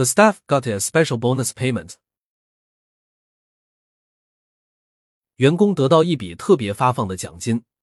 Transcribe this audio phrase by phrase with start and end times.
[0.00, 1.96] the staff got a special bonus payment
[5.36, 7.62] 员工得到一笔特别发放的奖金